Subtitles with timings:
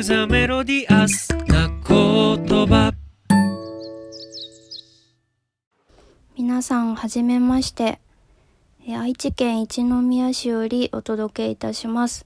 [0.00, 2.90] クザメロディアスな言葉
[6.34, 8.00] 皆さんはじめまして。
[8.88, 12.24] え愛知県一宮市よりお届けいたします。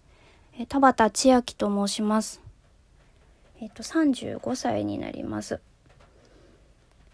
[0.57, 2.41] え田畑千秋と申します。
[3.61, 5.61] えっと35歳になります。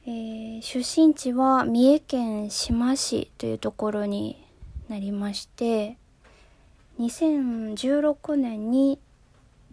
[0.04, 4.36] えー出身地は三重県志摩市というところに
[4.90, 5.96] なりまして
[6.98, 8.98] 2016年に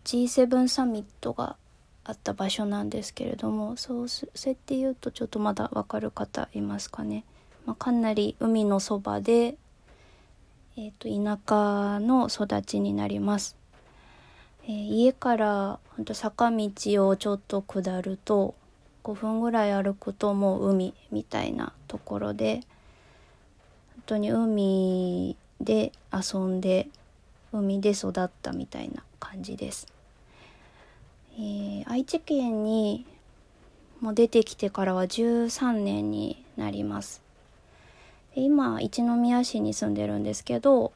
[0.08, 1.58] G7 サミットが
[2.06, 7.26] あった場所なんですけれどもそうすそって言うとちょっとまだわかる方いますかね、
[7.66, 9.58] まあ、かなり海のそばで、
[10.78, 13.58] えー、と田舎の育ちになります、
[14.64, 16.70] えー家からほんと坂道
[17.06, 18.56] をちょっと下ると
[19.04, 22.62] 5分ぐらい歩くともう海みたいなところで
[23.96, 26.88] 本当に海で遊んで
[27.52, 29.97] 海で育ったみたいな感じです。
[31.38, 33.06] えー愛知県に
[34.02, 37.22] も出てきてからは13年になります。
[38.36, 40.92] 今一宮市に住んでるんですけど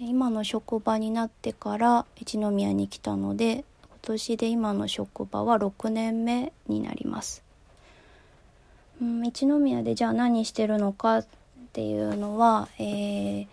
[0.00, 3.64] 今の職場になってから一宮に来たので今
[4.02, 7.42] 年で今の職場は6年目になります。
[9.00, 11.26] うん一宮でじゃあ何してるのかっ
[11.72, 13.46] ていうのはえー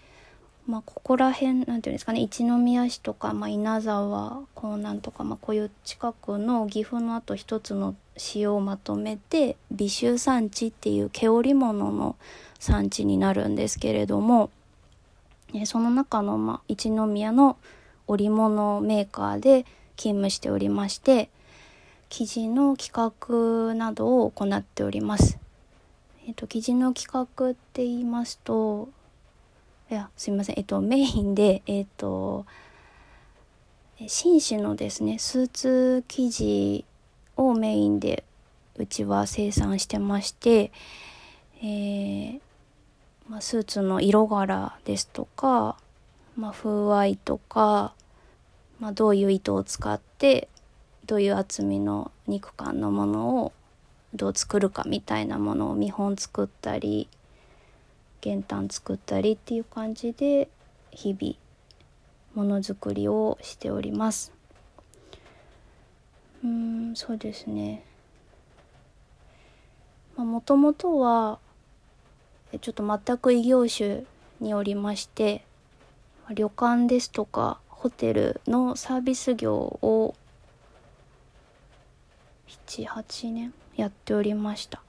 [0.69, 12.15] まあ、ここら辺なんていうんですかね一宮市とか、まあ、稲沢江南とか、まあ、こういう近くの岐阜のあと一つの市をまとめて美州産地っていう毛織物の
[12.59, 14.51] 産地になるんですけれども
[15.65, 17.57] その中の、まあ、一宮の
[18.05, 19.65] 織物メーカーで
[19.97, 21.31] 勤務しておりまして
[22.09, 25.39] 生地の企画などを行っております。
[26.27, 28.89] えっと、生地の企画って言いますと
[29.91, 30.55] いやすみません。
[30.59, 32.45] えっとメインでえっと
[34.07, 36.85] 紳士のですねスーツ生地
[37.35, 38.23] をメインで
[38.75, 40.71] うちは生産してまして、
[41.61, 42.39] えー
[43.27, 45.75] まあ、スーツの色柄ですとか、
[46.37, 47.93] まあ、風合いとか、
[48.79, 50.49] まあ、どういう糸を使って
[51.07, 53.53] どういう厚みの肉感のものを
[54.13, 57.09] どう作るかみたいなものを見本作ったり
[58.21, 60.49] 玄関作ったりっていう感じで
[60.91, 61.35] 日々
[62.35, 64.31] ものづくりをしております。
[66.43, 67.83] うんそうですね。
[70.15, 71.39] もともとは
[72.61, 74.03] ちょっと全く異業種
[74.39, 75.45] におりまして
[76.33, 80.15] 旅館ですとかホテルのサービス業を
[82.67, 84.81] 78年やっておりました、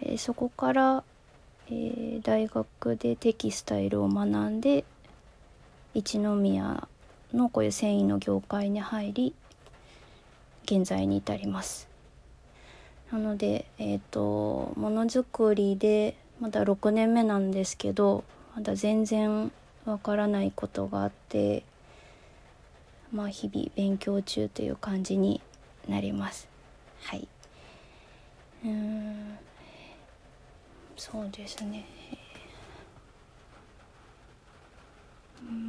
[0.00, 1.04] えーそこから
[1.70, 4.84] えー大学でテキスタイルを学んで
[5.94, 6.88] 一宮
[7.32, 9.34] のこういう繊維の業界に入り
[10.64, 11.88] 現在に至ります。
[13.10, 18.24] なのでえっ、とものづくりでまだ6年目なんですけど
[18.54, 19.50] まだ全然
[19.86, 21.62] わからないことがあって
[23.12, 25.40] まあ日々勉強中という感じに
[25.88, 26.48] なります。
[27.02, 27.26] はい。
[28.64, 29.38] うん。
[30.98, 31.86] そうですね。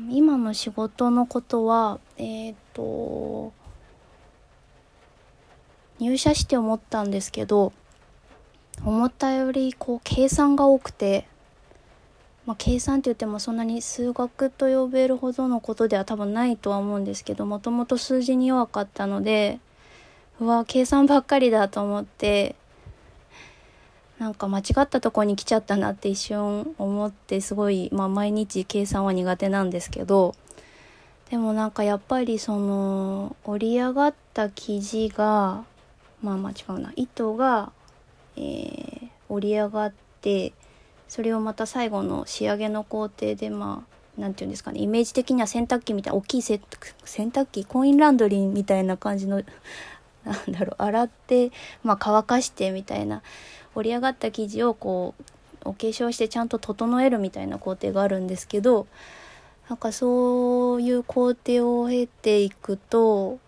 [0.09, 3.53] 今の仕事のことは、えっ、と、
[5.99, 7.73] 入社して思ったんですけど、
[8.83, 11.27] 思ったよりこう計算が多くて、
[12.47, 19.59] まあ、計算って言ってもそんなに数学と呼べるほどのことでは多分ないとは思うんですけど、もともと数字に弱かったので、
[20.39, 22.55] うわ、計算ばっかりだと思って、
[24.19, 30.35] なんか間違ったとこに来ちゃったなって一瞬思ってすごい、まあ、毎日計算は苦手なんですけど
[31.31, 35.63] でもなんかやっぱりその織り上がった生地が
[36.21, 37.71] まあ間違うな糸が、
[38.35, 40.53] えー織り上がって
[41.07, 43.85] それをまた最後の仕上げの工程でま
[44.17, 49.41] あなんていうんですかねイメージ的には洗濯機みたいな大きい洗濯機コインランドリーみたいな感じの
[50.25, 51.51] なんだろう洗って、
[51.83, 53.21] まあ、乾かしてみたいな
[53.75, 55.23] 織り上がった生地をこう
[55.65, 58.87] お化粧してちゃんと整えるみたいな工程があるんですけど
[59.69, 63.39] なんかそういう工程を経ていくと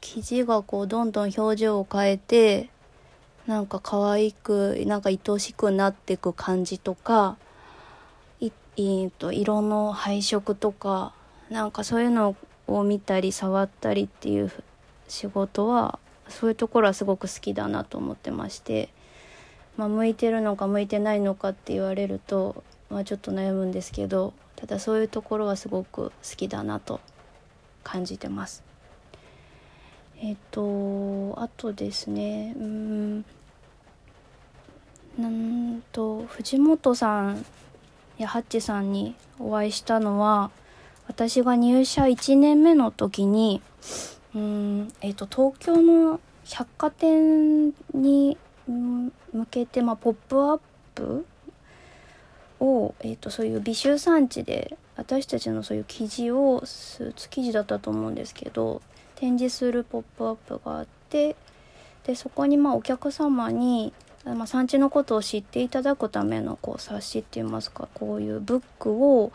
[0.00, 2.70] 生地がこうどんどん表情を変えて
[3.46, 7.36] なんか可愛くなんか愛おしくなっていく感じとか
[8.76, 11.12] いいと色の配色とか
[11.50, 12.34] なんかそういうの
[12.66, 14.50] を見たり触ったりっていう
[15.08, 15.98] 仕事は
[16.28, 18.88] そういうところはすごく好きだなと思ってまして、
[19.80, 27.00] まあ、向いてるのか向いてないのかって言われると、まあ、ちょっと悩むんですけどただそういうところはすごく好きだなと
[27.82, 28.62] 感じてます。
[30.20, 33.24] えっ、とあとですねうん
[35.18, 37.46] なんと藤本さん
[38.18, 40.50] やハッチさんにお会いしたのは
[41.08, 43.62] 私が入社1年目の時に
[44.34, 48.36] うんえっ、と東京の百貨店に
[48.70, 50.60] 向けて、まあ、ポップアッ
[50.94, 51.26] プ
[52.60, 58.82] を、えーと、そういう美臭産地で私たちのそういう記事をスーツ記事だったと思うんですけど
[59.16, 61.36] 展示するポップアップがあって
[62.06, 63.92] でそこにまあお客様に、
[64.24, 69.32] まあ、産地のことを知っていただくためのこう冊子っていいますかこういうブックを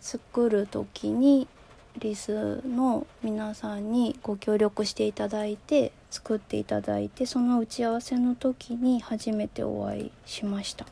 [0.00, 1.48] 作る時に
[1.98, 10.86] リスの皆さんにご協力していただいて作っていただいてその打ち合わせの時に初めてお会いしました。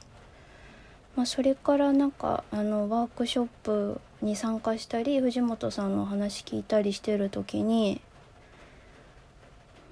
[1.14, 8.00] まあ、それからなんかあのワークショップに参加したり藤本さんの話聞いたりしてる時に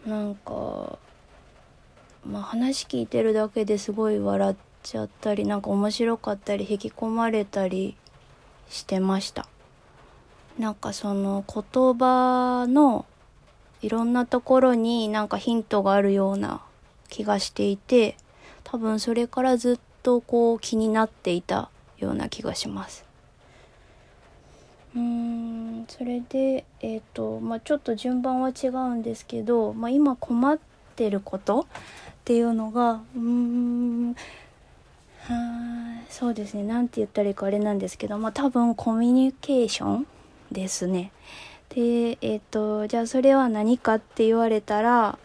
[0.06, 0.98] なんか
[2.24, 7.96] まあ話聞いてるだけですごい笑っちゃったりなんか面白かったり引き込まれたり
[8.70, 9.46] してました
[10.58, 13.04] なんかその言葉の
[13.82, 16.60] いろんなところになんかヒントがあるような
[17.08, 18.16] 気がしていて
[18.64, 23.04] 多分それからずっとこう気になっていたような気がします。
[24.96, 30.58] うんそれでえっ、ー、とまあちょっと順番は違うんですけど、まあ、今困っ
[30.96, 31.64] てることっ
[32.24, 34.16] ていうのがうーん
[35.20, 40.06] はそうですね何て言ったらいいかあれなんですけどまあ多分コミュニケーション
[40.50, 41.12] ですね。
[41.70, 45.18] でえっ、ー、とじゃあそれは何かって言われたら、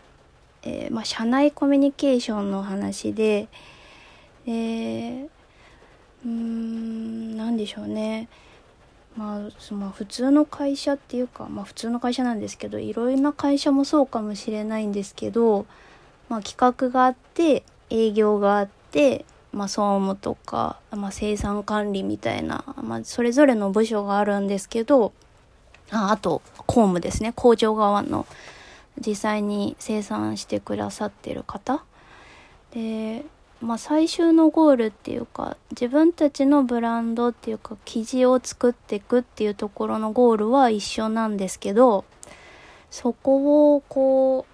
[0.63, 3.47] えー、まあ、社内コミュニケーションの話で。
[4.45, 5.29] で
[6.25, 8.27] うーん何でしょうね
[9.17, 15.65] まあその普通の会社っていうかまあ普通の会社なんですけどいろいろな会社もそうかもしれないんですけど、
[16.29, 25.13] まあ、企画があって営業があって、まあ、総務とか、まあ、生産管理みたいな、まあ、それぞれの部署があるんですけど
[25.91, 27.33] ああと公務ですね。
[27.35, 28.25] 工場側の
[29.05, 31.83] 実際に生産してくださってる方。
[32.71, 33.23] で
[33.61, 42.03] まあ、最終のゴールっていうか自分たちのブランドっていうか生地を作っていくっていうところのゴールは一緒なんですけど
[42.91, 44.45] そこをこ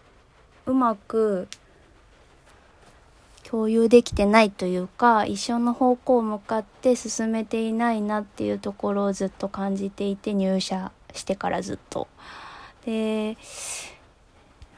[0.67, 1.47] ううまく
[3.49, 12.07] 共有できてないというか一緒の方向を向かって進めていないなっていうところをずっと感じていて入社してからずっと。
[12.85, 13.37] で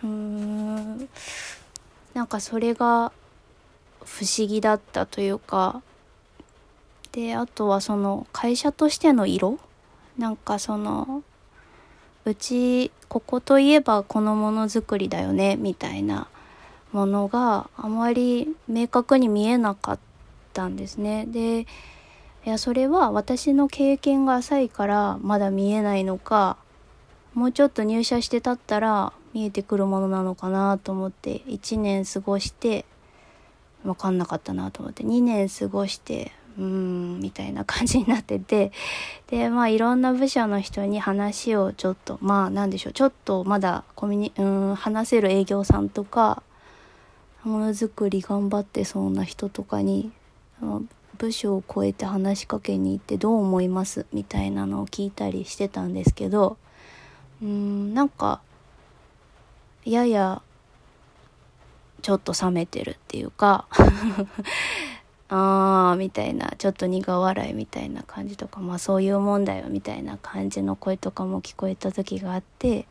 [0.04, 1.10] うーん
[2.13, 3.12] なんかそれが
[4.04, 5.81] 不思議だったというか
[7.12, 9.60] であとはその会社としての色
[10.18, 11.24] なんかその
[12.25, 16.27] うちここといえばこのものづくりだよねみたいな
[16.92, 20.00] ものがあまり明確に見えなかっ
[20.54, 21.25] たんですね。
[21.25, 21.66] で
[22.44, 26.58] いやそれは私の経験が浅いからまだ見えないのか
[27.36, 32.86] もうちょっと入社してたったら見えてくるものなのかなと思って1年過ごして
[33.84, 38.72] 分かんなかったなと思って2年過ごしてうーんみたいな感じになってて
[39.28, 46.44] でまあいろんな部署の人に話をちょっとまあなんでしょうちょっとまだコミュニうん話せる営業さんとか
[47.44, 50.12] ものづくり頑張ってそうな人とかに
[51.22, 56.58] 部署を超えて話しかけに行ってどう思いますみたいなのを聞いたりしてたんですけど
[57.44, 58.42] うんなんか
[59.86, 60.42] やや
[62.01, 63.68] ちょっと冷めてるっていうか
[65.30, 72.88] あーみたいなちょっと苦笑いみたいな感じとかまあそういうもんだよみたいな感じの声とかも聞こえた時があって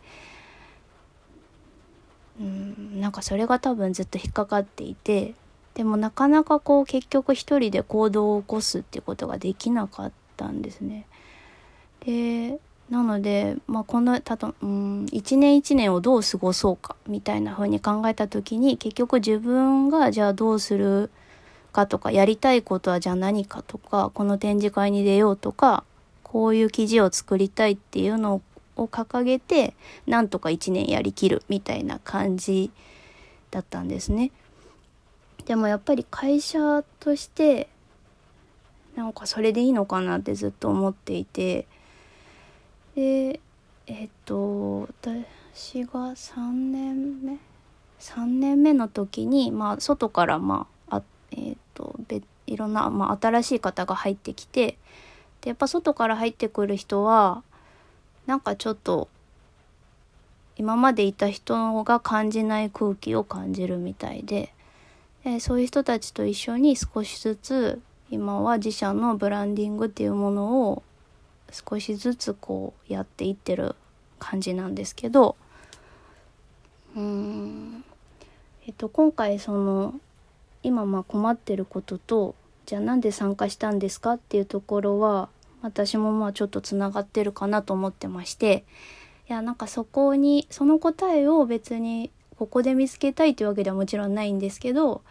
[2.40, 5.34] うんなんかそれが多分ずっと引っかかっていて
[5.74, 11.06] でもなかなかこう結局一人で行動を起こすっていうことができなかったんですね。
[12.04, 12.58] で
[12.90, 21.10] なので、まあ、このたと、うん、一年一年をどう過ごそうかみたいな風に考えた時に結局自分がじゃあどうする
[21.70, 25.84] かとかやりたいことはじゃあ何かとかこの展示会に出ようとか
[26.24, 28.42] こういう記事を作りたいっていうの
[28.76, 29.74] を掲げて
[30.06, 32.72] なんとか一年やりきるみたいな感じ
[33.52, 34.32] だったんですね。
[35.46, 37.68] でもやっぱり会社として
[38.96, 41.66] なんかそれでいいのかなってずっと思っていて。
[42.94, 43.40] で
[43.86, 47.38] えっ、と私が3年目
[47.98, 51.98] ？3年目の時に、まあ、外から、まああえっ、と
[52.46, 54.76] いろんな、まあ、新しい方が入ってきて
[55.40, 57.42] でやっぱ外から入ってくる人は
[58.26, 59.08] なんかちょっと
[60.56, 64.52] 今までいた人が感じない空気を感じるみたいで、
[65.24, 70.82] でそういう人たちと一緒に少しずつ今は自社のブランディングっていうものを
[71.50, 73.74] 少しずつこうやっていってる
[74.18, 75.36] 感じなんですけど
[76.96, 77.84] うーん。
[78.66, 79.94] えっと今回その
[80.62, 82.34] 今ま困ってることと
[82.66, 85.28] じゃあなんで参加したんですかっていうところは
[85.62, 88.64] 私もまあちょっとつながってるかなと思ってまして
[89.28, 92.10] いやなんかそこにその答えを別に
[92.40, 95.02] ここで見つけたいというわけではもちろんないんですけど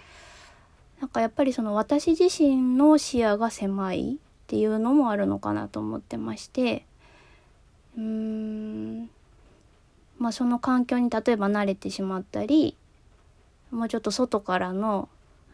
[1.00, 4.18] なんかやっぱりその私自身の視野が狭いっ
[4.48, 6.88] ていうのもあるのかなと思ってまして
[7.96, 9.12] うーん
[10.18, 12.76] まあその環境に例えば慣れてしまったり
[13.70, 15.08] もうちょっと外からの、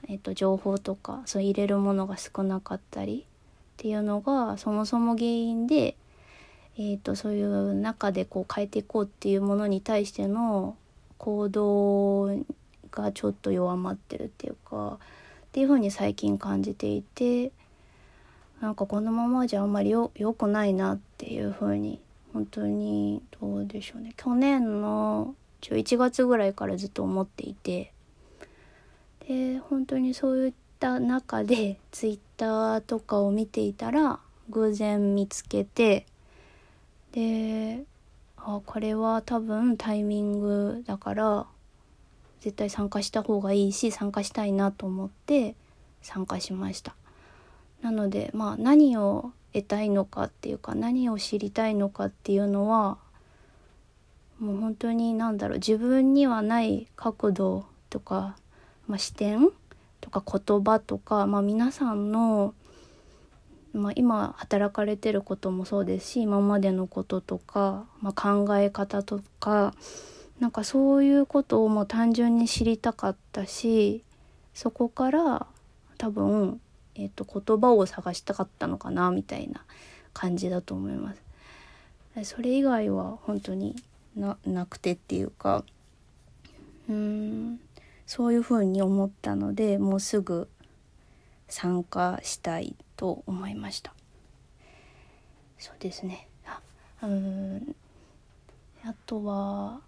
[0.08, 3.26] えっと、情報とかそう入れるものが少なかったりっ
[3.76, 5.98] ていうのがそもそも原因で、
[6.78, 10.78] えっと、そういう中でこう変えていこうっていうものに対しての
[11.18, 12.28] 行動
[12.92, 17.52] がちょっと弱まってるっていうかっていうふうに最近感じていて
[18.62, 22.00] なんかこのままじゃあんまりよ良くないなっていうふうに
[22.34, 24.14] 本当にどうでしょうね。
[24.18, 27.92] 去年の11月ぐらいからずっと思っていて
[29.28, 34.20] で本当にそういった中で ツイッターとかを見ていたら
[34.50, 36.06] 偶然見つけて
[37.14, 37.84] で
[38.48, 41.46] あこれは多分タイミングだから
[42.42, 45.56] 絶対参加した方がいいし参加したいなと思って
[46.02, 46.96] 参加しました。
[47.82, 52.98] なのでまあ何を得たいのかっていうか何を知りたいのかっていうのは
[54.40, 58.36] もう本当に何だろう自分にはない角度とか、
[58.88, 59.50] まあ、視点
[60.02, 62.54] とか言葉とか、まあ、皆さんの、
[63.76, 69.74] まあ、今働かれてることもそうですし今までのこととか、まあ、考え方とか
[70.40, 74.04] なんかそういうことをもう単純に知りたかったし
[74.54, 75.46] そこから
[75.98, 76.62] 多分、
[76.96, 79.64] えー、と言葉を探したかったのかなみたいな
[80.14, 81.22] 感じだと思います。
[82.24, 83.76] それ以外は本当に
[84.16, 85.66] ななくてっていうか
[86.88, 87.60] うーん
[88.08, 90.48] そういうふうに思ったのでもうすぐ
[91.50, 93.94] 参加したいと思いました。
[95.58, 96.28] そうですね。
[96.46, 96.60] あ
[97.04, 97.76] うん。
[98.84, 99.82] あとは、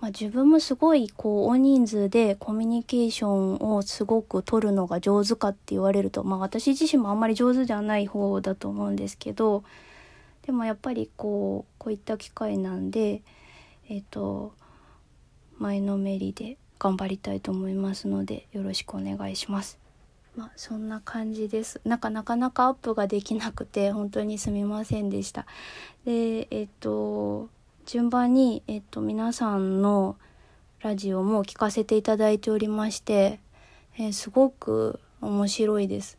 [0.00, 9.64] まあ、自分もすごいこう大人数でコミュニケーションをすごく取るのが上手かって言われると、まあ、私自身もあんまり上手ではない方だと思うんですけど
[10.46, 13.22] でもやっぱりこうこういった機会なんで
[13.90, 14.52] えっ、と
[15.58, 19.87] 前のめりで頑張りたいと思いますのでよろしくお願いします。
[20.38, 21.80] まあそんな感じです。
[21.84, 25.46] なんかなかなかアップができなくて本当にすみませんでした。
[26.04, 27.48] でえっ、と
[27.86, 30.14] 順番にえっ、と皆さんの
[30.80, 33.40] ラジオも聞かせていただいておりまして、
[33.98, 36.16] えーすごく面白いです。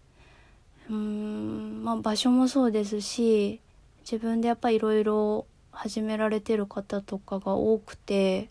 [0.90, 3.62] うーんまあ場所もそうですし
[4.02, 8.50] 自分でやっぱいろいろ始められてる方とかが多くて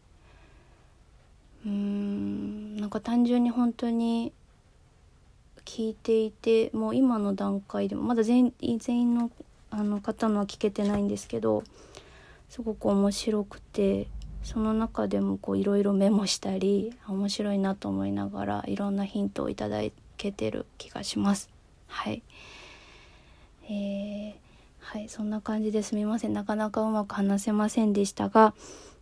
[1.66, 4.32] うーんなんか単純に本当に
[5.68, 9.30] 聞いていてもう今の段階でもまだ全員全員の
[9.70, 11.62] あの方のは聞けてないんですけど
[12.48, 14.08] すごく面白くて
[14.42, 19.80] その中でもいろいろメモしたり面白いなと思いながらいろんなヒントをいただ
[20.16, 21.50] けてる気がします。
[21.87, 22.22] はい、
[23.64, 24.34] えー
[24.80, 28.54] はい、そんな感じですみませんなかなかうまく話せませんでしたが、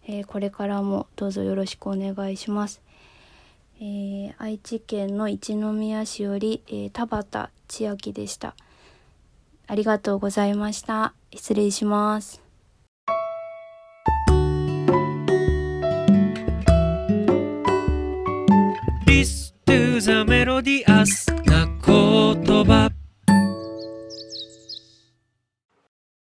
[0.09, 2.83] えーこれからもどうぞよろしくお願いします。
[3.79, 8.55] えー愛知県の一宮市より、えー田畑千秋でした。
[9.67, 11.13] ありがとうございました。
[11.35, 12.41] 失礼します。
[19.07, 22.86] This to the melodious な言葉